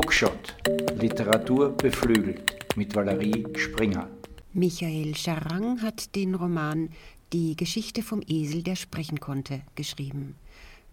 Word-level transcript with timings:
Bookshot. 0.00 0.54
Literatur 1.00 1.70
beflügelt 1.70 2.76
mit 2.76 2.94
Valerie 2.94 3.44
Springer. 3.56 4.08
Michael 4.52 5.12
Charang 5.16 5.82
hat 5.82 6.14
den 6.14 6.36
Roman 6.36 6.90
Die 7.32 7.56
Geschichte 7.56 8.04
vom 8.04 8.22
Esel, 8.28 8.62
der 8.62 8.76
sprechen 8.76 9.18
konnte, 9.18 9.62
geschrieben. 9.74 10.36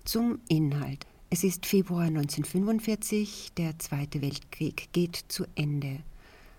Zum 0.06 0.40
Inhalt. 0.49 1.06
Es 1.29 1.44
ist 1.44 1.68
Februar 1.68 2.06
1945, 2.06 3.52
der 3.56 3.78
Zweite 3.78 4.24
Weltkrieg 4.24 4.90
geht 4.92 5.24
zu 5.28 5.46
Ende. 5.53 5.99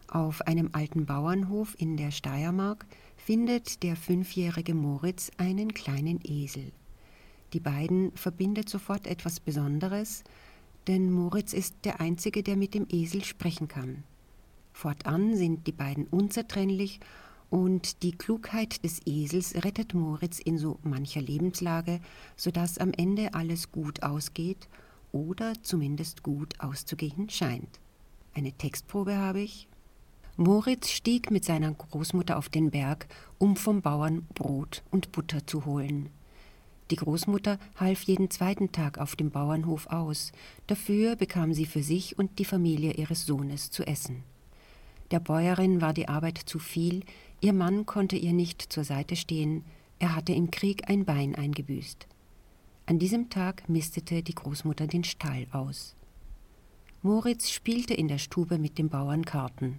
Auf 0.06 0.40
einem 0.42 0.70
alten 0.70 1.04
Bauernhof 1.04 1.74
in 1.80 1.96
der 1.96 2.12
Steiermark 2.12 2.86
findet 3.16 3.82
der 3.82 3.96
fünfjährige 3.96 4.74
Moritz 4.74 5.32
einen 5.36 5.74
kleinen 5.74 6.20
Esel. 6.22 6.70
Die 7.54 7.60
beiden 7.60 8.12
verbindet 8.12 8.68
sofort 8.68 9.08
etwas 9.08 9.40
Besonderes, 9.40 10.22
denn 10.86 11.10
Moritz 11.10 11.52
ist 11.52 11.76
der 11.84 12.00
Einzige, 12.00 12.42
der 12.42 12.56
mit 12.56 12.74
dem 12.74 12.86
Esel 12.90 13.24
sprechen 13.24 13.68
kann. 13.68 14.04
Fortan 14.72 15.36
sind 15.36 15.66
die 15.66 15.72
beiden 15.72 16.06
unzertrennlich 16.06 17.00
und 17.48 18.02
die 18.02 18.12
Klugheit 18.12 18.84
des 18.84 19.00
Esels 19.06 19.54
rettet 19.64 19.94
Moritz 19.94 20.38
in 20.38 20.58
so 20.58 20.78
mancher 20.82 21.22
Lebenslage, 21.22 22.00
sodass 22.36 22.78
am 22.78 22.92
Ende 22.92 23.34
alles 23.34 23.72
gut 23.72 24.02
ausgeht 24.02 24.68
oder 25.12 25.54
zumindest 25.62 26.22
gut 26.22 26.60
auszugehen 26.60 27.30
scheint. 27.30 27.80
Eine 28.34 28.52
Textprobe 28.52 29.16
habe 29.16 29.40
ich. 29.40 29.68
Moritz 30.36 30.90
stieg 30.90 31.30
mit 31.30 31.44
seiner 31.44 31.72
Großmutter 31.72 32.36
auf 32.36 32.50
den 32.50 32.70
Berg, 32.70 33.06
um 33.38 33.56
vom 33.56 33.80
Bauern 33.80 34.26
Brot 34.34 34.82
und 34.90 35.12
Butter 35.12 35.46
zu 35.46 35.64
holen. 35.64 36.10
Die 36.90 36.96
Großmutter 36.96 37.58
half 37.76 38.02
jeden 38.04 38.30
zweiten 38.30 38.70
Tag 38.70 38.98
auf 38.98 39.16
dem 39.16 39.30
Bauernhof 39.30 39.88
aus, 39.88 40.32
dafür 40.68 41.16
bekam 41.16 41.52
sie 41.52 41.66
für 41.66 41.82
sich 41.82 42.16
und 42.18 42.38
die 42.38 42.44
Familie 42.44 42.92
ihres 42.92 43.26
Sohnes 43.26 43.70
zu 43.70 43.84
essen. 43.84 44.22
Der 45.10 45.20
Bäuerin 45.20 45.80
war 45.80 45.92
die 45.92 46.08
Arbeit 46.08 46.38
zu 46.38 46.58
viel, 46.58 47.02
ihr 47.40 47.52
Mann 47.52 47.86
konnte 47.86 48.16
ihr 48.16 48.32
nicht 48.32 48.62
zur 48.62 48.84
Seite 48.84 49.16
stehen, 49.16 49.64
er 49.98 50.14
hatte 50.14 50.32
im 50.32 50.50
Krieg 50.50 50.88
ein 50.88 51.04
Bein 51.04 51.34
eingebüßt. 51.34 52.06
An 52.86 53.00
diesem 53.00 53.30
Tag 53.30 53.68
mistete 53.68 54.22
die 54.22 54.34
Großmutter 54.34 54.86
den 54.86 55.02
Stall 55.02 55.46
aus. 55.50 55.96
Moritz 57.02 57.50
spielte 57.50 57.94
in 57.94 58.06
der 58.08 58.18
Stube 58.18 58.58
mit 58.58 58.78
dem 58.78 58.88
Bauern 58.88 59.24
Karten. 59.24 59.78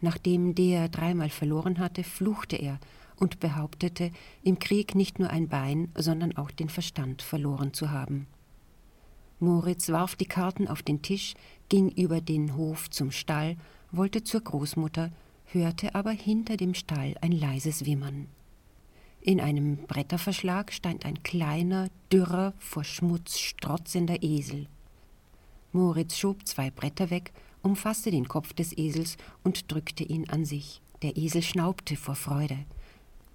Nachdem 0.00 0.54
der 0.54 0.88
dreimal 0.88 1.30
verloren 1.30 1.78
hatte, 1.78 2.02
fluchte 2.02 2.56
er 2.56 2.78
und 3.16 3.40
behauptete, 3.40 4.10
im 4.42 4.58
Krieg 4.58 4.94
nicht 4.94 5.18
nur 5.18 5.30
ein 5.30 5.48
Bein, 5.48 5.90
sondern 5.94 6.36
auch 6.36 6.50
den 6.50 6.68
Verstand 6.68 7.22
verloren 7.22 7.72
zu 7.72 7.90
haben. 7.90 8.26
Moritz 9.40 9.88
warf 9.90 10.16
die 10.16 10.26
Karten 10.26 10.68
auf 10.68 10.82
den 10.82 11.02
Tisch, 11.02 11.34
ging 11.68 11.90
über 11.90 12.20
den 12.20 12.56
Hof 12.56 12.90
zum 12.90 13.10
Stall, 13.10 13.56
wollte 13.92 14.24
zur 14.24 14.40
Großmutter, 14.40 15.10
hörte 15.46 15.94
aber 15.94 16.10
hinter 16.10 16.56
dem 16.56 16.74
Stall 16.74 17.14
ein 17.20 17.32
leises 17.32 17.84
Wimmern. 17.84 18.28
In 19.20 19.40
einem 19.40 19.78
Bretterverschlag 19.86 20.72
stand 20.72 21.06
ein 21.06 21.22
kleiner, 21.22 21.88
dürrer, 22.12 22.52
vor 22.58 22.84
Schmutz 22.84 23.38
strotzender 23.38 24.22
Esel. 24.22 24.66
Moritz 25.72 26.16
schob 26.16 26.46
zwei 26.46 26.70
Bretter 26.70 27.10
weg, 27.10 27.32
umfasste 27.62 28.10
den 28.10 28.28
Kopf 28.28 28.52
des 28.52 28.76
Esels 28.76 29.16
und 29.42 29.72
drückte 29.72 30.04
ihn 30.04 30.28
an 30.28 30.44
sich. 30.44 30.82
Der 31.02 31.16
Esel 31.16 31.42
schnaubte 31.42 31.96
vor 31.96 32.14
Freude. 32.14 32.58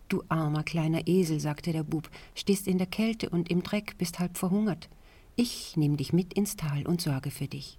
Du 0.10 0.24
armer 0.28 0.64
kleiner 0.64 1.08
Esel, 1.08 1.40
sagte 1.40 1.72
der 1.72 1.84
Bub, 1.84 2.10
stehst 2.34 2.68
in 2.68 2.80
der 2.80 2.88
Kälte 2.88 3.30
und 3.30 3.52
im 3.52 3.62
Dreck, 3.62 3.96
bist 4.00 4.18
halb 4.18 4.38
verhungert. 4.38 4.90
Ich 5.36 5.78
nehm 5.78 5.98
dich 5.98 6.14
mit 6.14 6.34
ins 6.34 6.56
Tal 6.56 6.88
und 6.88 7.00
sorge 7.00 7.30
für 7.30 7.48
dich. 7.48 7.78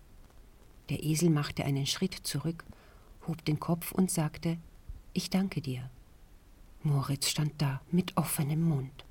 Der 0.91 1.03
Esel 1.03 1.29
machte 1.29 1.65
einen 1.65 1.87
Schritt 1.87 2.15
zurück, 2.15 2.65
hob 3.27 3.45
den 3.45 3.59
Kopf 3.59 3.91
und 3.91 4.13
sagte, 4.13 4.59
ich 5.13 5.29
danke 5.29 5.61
dir. 5.61 5.91
Moritz 6.85 7.29
stand 7.29 7.53
da 7.59 7.81
mit 7.91 8.17
offenem 8.17 8.63
Mund. 8.63 9.05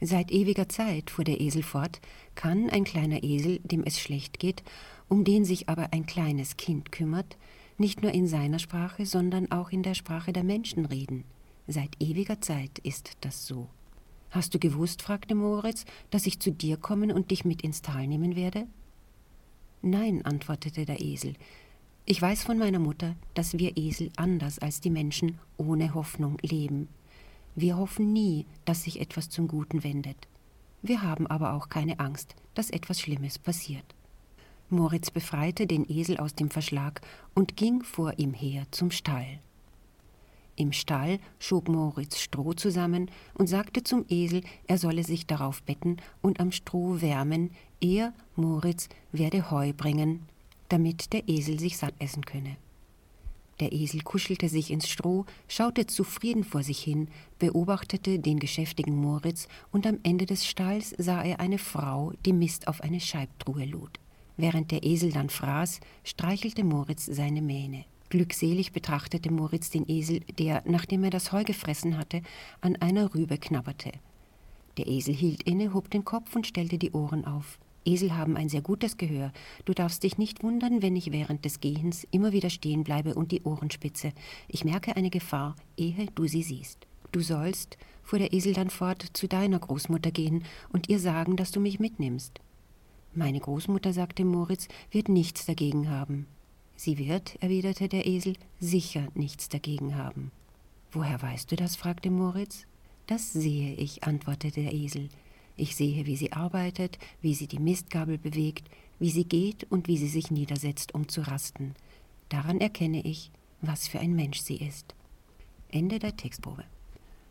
Seit 0.00 0.32
ewiger 0.32 0.70
Zeit, 0.70 1.10
fuhr 1.10 1.24
der 1.24 1.40
Esel 1.40 1.62
fort, 1.62 2.00
kann 2.34 2.70
ein 2.70 2.84
kleiner 2.84 3.22
Esel, 3.22 3.60
dem 3.62 3.84
es 3.84 4.00
schlecht 4.00 4.38
geht, 4.38 4.62
um 5.08 5.24
den 5.24 5.44
sich 5.44 5.68
aber 5.68 5.92
ein 5.92 6.06
kleines 6.06 6.56
Kind 6.56 6.92
kümmert, 6.92 7.36
nicht 7.76 8.00
nur 8.00 8.12
in 8.12 8.26
seiner 8.26 8.58
Sprache, 8.58 9.04
sondern 9.04 9.52
auch 9.52 9.70
in 9.70 9.82
der 9.82 9.94
Sprache 9.94 10.32
der 10.32 10.44
Menschen 10.44 10.86
reden. 10.86 11.24
Seit 11.66 11.90
ewiger 12.00 12.40
Zeit 12.40 12.78
ist 12.80 13.16
das 13.20 13.46
so. 13.46 13.68
Hast 14.30 14.54
du 14.54 14.58
gewusst, 14.58 15.02
fragte 15.02 15.34
Moritz, 15.34 15.84
dass 16.10 16.26
ich 16.26 16.40
zu 16.40 16.50
dir 16.50 16.76
kommen 16.76 17.12
und 17.12 17.30
dich 17.30 17.44
mit 17.44 17.62
ins 17.62 17.82
Tal 17.82 18.06
nehmen 18.06 18.34
werde? 18.34 18.66
Nein, 19.82 20.24
antwortete 20.24 20.84
der 20.86 21.00
Esel. 21.00 21.34
Ich 22.04 22.20
weiß 22.20 22.42
von 22.44 22.58
meiner 22.58 22.78
Mutter, 22.78 23.14
dass 23.34 23.58
wir 23.58 23.76
Esel 23.76 24.10
anders 24.16 24.58
als 24.58 24.80
die 24.80 24.90
Menschen 24.90 25.38
ohne 25.56 25.94
Hoffnung 25.94 26.38
leben. 26.42 26.88
Wir 27.54 27.76
hoffen 27.76 28.12
nie, 28.12 28.46
dass 28.64 28.84
sich 28.84 29.00
etwas 29.00 29.28
zum 29.28 29.46
Guten 29.46 29.84
wendet. 29.84 30.16
Wir 30.80 31.02
haben 31.02 31.26
aber 31.26 31.52
auch 31.52 31.68
keine 31.68 32.00
Angst, 32.00 32.34
dass 32.54 32.70
etwas 32.70 33.00
Schlimmes 33.00 33.38
passiert. 33.38 33.84
Moritz 34.68 35.10
befreite 35.10 35.66
den 35.66 35.88
Esel 35.88 36.16
aus 36.16 36.34
dem 36.34 36.50
Verschlag 36.50 37.02
und 37.34 37.56
ging 37.56 37.82
vor 37.82 38.18
ihm 38.18 38.32
her 38.32 38.66
zum 38.70 38.90
Stall. 38.90 39.38
Im 40.62 40.70
Stall 40.70 41.18
schob 41.40 41.68
Moritz 41.68 42.20
Stroh 42.20 42.52
zusammen 42.52 43.10
und 43.34 43.48
sagte 43.48 43.82
zum 43.82 44.04
Esel, 44.08 44.42
er 44.68 44.78
solle 44.78 45.02
sich 45.02 45.26
darauf 45.26 45.60
betten 45.64 45.96
und 46.20 46.38
am 46.38 46.52
Stroh 46.52 47.00
wärmen, 47.00 47.50
er, 47.80 48.14
Moritz, 48.36 48.88
werde 49.10 49.50
Heu 49.50 49.72
bringen, 49.72 50.20
damit 50.68 51.12
der 51.12 51.28
Esel 51.28 51.58
sich 51.58 51.78
satt 51.78 51.94
essen 51.98 52.24
könne. 52.24 52.58
Der 53.58 53.72
Esel 53.72 54.02
kuschelte 54.02 54.48
sich 54.48 54.70
ins 54.70 54.88
Stroh, 54.88 55.26
schaute 55.48 55.88
zufrieden 55.88 56.44
vor 56.44 56.62
sich 56.62 56.78
hin, 56.78 57.08
beobachtete 57.40 58.20
den 58.20 58.38
geschäftigen 58.38 58.94
Moritz, 58.94 59.48
und 59.72 59.84
am 59.84 59.98
Ende 60.04 60.26
des 60.26 60.46
Stalls 60.46 60.94
sah 60.96 61.22
er 61.22 61.40
eine 61.40 61.58
Frau, 61.58 62.12
die 62.24 62.32
Mist 62.32 62.68
auf 62.68 62.82
eine 62.82 63.00
Scheibtruhe 63.00 63.64
lud. 63.64 63.98
Während 64.36 64.70
der 64.70 64.84
Esel 64.84 65.10
dann 65.10 65.28
fraß, 65.28 65.80
streichelte 66.04 66.62
Moritz 66.62 67.06
seine 67.06 67.42
Mähne. 67.42 67.84
Glückselig 68.12 68.72
betrachtete 68.72 69.32
Moritz 69.32 69.70
den 69.70 69.88
Esel, 69.88 70.20
der, 70.38 70.62
nachdem 70.66 71.02
er 71.02 71.08
das 71.08 71.32
Heu 71.32 71.44
gefressen 71.44 71.96
hatte, 71.96 72.20
an 72.60 72.76
einer 72.76 73.14
Rübe 73.14 73.38
knabberte. 73.38 73.90
Der 74.76 74.86
Esel 74.86 75.14
hielt 75.14 75.44
inne, 75.44 75.72
hob 75.72 75.90
den 75.90 76.04
Kopf 76.04 76.36
und 76.36 76.46
stellte 76.46 76.76
die 76.76 76.90
Ohren 76.90 77.24
auf. 77.24 77.58
Esel 77.86 78.14
haben 78.14 78.36
ein 78.36 78.50
sehr 78.50 78.60
gutes 78.60 78.98
Gehör. 78.98 79.32
Du 79.64 79.72
darfst 79.72 80.02
dich 80.02 80.18
nicht 80.18 80.42
wundern, 80.42 80.82
wenn 80.82 80.94
ich 80.94 81.10
während 81.10 81.46
des 81.46 81.60
Gehens 81.60 82.06
immer 82.10 82.32
wieder 82.32 82.50
stehen 82.50 82.84
bleibe 82.84 83.14
und 83.14 83.32
die 83.32 83.44
Ohren 83.44 83.70
spitze. 83.70 84.12
Ich 84.46 84.62
merke 84.62 84.94
eine 84.94 85.08
Gefahr, 85.08 85.56
ehe 85.78 86.04
du 86.14 86.26
sie 86.26 86.42
siehst. 86.42 86.86
Du 87.12 87.20
sollst, 87.20 87.78
fuhr 88.02 88.18
der 88.18 88.34
Esel 88.34 88.52
dann 88.52 88.68
fort, 88.68 89.06
zu 89.14 89.26
deiner 89.26 89.58
Großmutter 89.58 90.10
gehen 90.10 90.44
und 90.70 90.90
ihr 90.90 90.98
sagen, 90.98 91.36
dass 91.36 91.50
du 91.50 91.60
mich 91.60 91.80
mitnimmst. 91.80 92.40
Meine 93.14 93.40
Großmutter, 93.40 93.94
sagte 93.94 94.26
Moritz, 94.26 94.68
wird 94.90 95.08
nichts 95.08 95.46
dagegen 95.46 95.88
haben. 95.88 96.26
Sie 96.76 96.98
wird, 96.98 97.36
erwiderte 97.42 97.88
der 97.88 98.06
Esel, 98.06 98.34
sicher 98.60 99.08
nichts 99.14 99.48
dagegen 99.48 99.96
haben. 99.96 100.30
Woher 100.90 101.20
weißt 101.20 101.50
du 101.50 101.56
das? 101.56 101.76
fragte 101.76 102.10
Moritz. 102.10 102.66
Das 103.06 103.32
sehe 103.32 103.74
ich, 103.74 104.04
antwortete 104.04 104.62
der 104.62 104.72
Esel. 104.72 105.08
Ich 105.56 105.76
sehe, 105.76 106.06
wie 106.06 106.16
sie 106.16 106.32
arbeitet, 106.32 106.98
wie 107.20 107.34
sie 107.34 107.46
die 107.46 107.58
Mistgabel 107.58 108.18
bewegt, 108.18 108.68
wie 108.98 109.10
sie 109.10 109.24
geht 109.24 109.64
und 109.70 109.88
wie 109.88 109.96
sie 109.96 110.08
sich 110.08 110.30
niedersetzt, 110.30 110.94
um 110.94 111.08
zu 111.08 111.22
rasten. 111.22 111.74
Daran 112.28 112.60
erkenne 112.60 113.02
ich, 113.04 113.30
was 113.60 113.88
für 113.88 114.00
ein 114.00 114.14
Mensch 114.14 114.40
sie 114.40 114.56
ist. 114.56 114.94
Ende 115.70 115.98
der 115.98 116.16
Textprobe. 116.16 116.64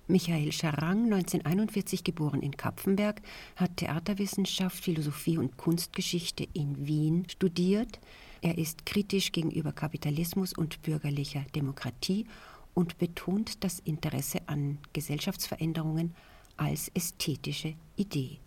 Michael 0.07 0.51
Scharang, 0.51 1.05
1941 1.05 2.03
geboren 2.03 2.41
in 2.41 2.57
Kapfenberg, 2.57 3.21
hat 3.55 3.77
Theaterwissenschaft, 3.77 4.83
Philosophie 4.83 5.37
und 5.37 5.57
Kunstgeschichte 5.57 6.47
in 6.53 6.85
Wien 6.85 7.25
studiert, 7.29 7.99
er 8.41 8.57
ist 8.57 8.85
kritisch 8.85 9.31
gegenüber 9.31 9.71
Kapitalismus 9.71 10.53
und 10.53 10.81
bürgerlicher 10.81 11.45
Demokratie 11.55 12.25
und 12.73 12.97
betont 12.97 13.63
das 13.63 13.79
Interesse 13.79 14.39
an 14.47 14.79
Gesellschaftsveränderungen 14.93 16.15
als 16.57 16.89
ästhetische 16.89 17.75
Idee. 17.95 18.39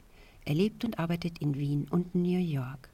Er 0.44 0.55
lebt 0.55 0.85
und 0.85 0.99
arbeitet 0.99 1.38
in 1.38 1.55
Wien 1.55 1.87
und 1.91 2.14
New 2.14 2.38
York. 2.38 2.91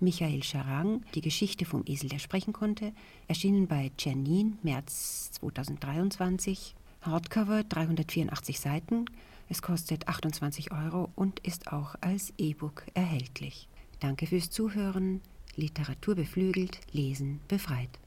Michael 0.00 0.42
Charang, 0.42 1.02
Die 1.14 1.20
Geschichte 1.20 1.64
vom 1.64 1.82
Esel, 1.86 2.10
der 2.10 2.18
sprechen 2.18 2.52
konnte, 2.52 2.92
erschienen 3.26 3.66
bei 3.66 3.90
Czernin, 3.96 4.58
März 4.62 5.30
2023. 5.32 6.74
Hardcover 7.00 7.64
384 7.64 8.60
Seiten. 8.60 9.06
Es 9.48 9.62
kostet 9.62 10.08
28 10.08 10.72
Euro 10.72 11.10
und 11.14 11.40
ist 11.40 11.72
auch 11.72 11.94
als 12.00 12.32
E-Book 12.38 12.84
erhältlich. 12.94 13.68
Danke 14.00 14.26
fürs 14.26 14.50
Zuhören. 14.50 15.20
Literatur 15.56 16.14
beflügelt, 16.14 16.80
Lesen 16.92 17.40
befreit. 17.48 17.98